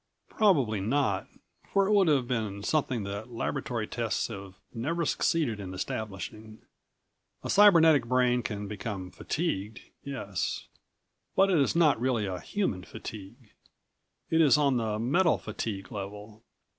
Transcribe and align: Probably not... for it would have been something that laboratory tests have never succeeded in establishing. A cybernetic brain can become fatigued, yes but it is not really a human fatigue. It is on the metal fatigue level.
Probably 0.29 0.79
not... 0.79 1.27
for 1.71 1.85
it 1.85 1.91
would 1.93 2.07
have 2.07 2.27
been 2.27 2.63
something 2.63 3.03
that 3.03 3.29
laboratory 3.29 3.85
tests 3.85 4.29
have 4.29 4.55
never 4.73 5.05
succeeded 5.05 5.59
in 5.59 5.75
establishing. 5.75 6.63
A 7.43 7.51
cybernetic 7.51 8.07
brain 8.07 8.41
can 8.41 8.67
become 8.67 9.11
fatigued, 9.11 9.79
yes 10.03 10.65
but 11.35 11.51
it 11.51 11.59
is 11.59 11.75
not 11.75 12.01
really 12.01 12.25
a 12.25 12.39
human 12.39 12.83
fatigue. 12.83 13.51
It 14.31 14.41
is 14.41 14.57
on 14.57 14.77
the 14.77 14.97
metal 14.97 15.37
fatigue 15.37 15.91
level. 15.91 16.41